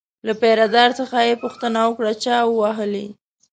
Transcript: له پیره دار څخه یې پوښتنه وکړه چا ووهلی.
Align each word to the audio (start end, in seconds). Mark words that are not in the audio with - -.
له 0.27 0.33
پیره 0.41 0.67
دار 0.75 0.89
څخه 0.99 1.17
یې 1.27 1.41
پوښتنه 1.43 1.79
وکړه 1.85 2.13
چا 2.23 2.37
ووهلی. 2.45 3.07